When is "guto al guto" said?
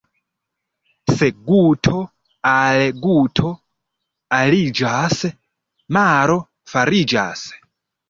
1.49-3.53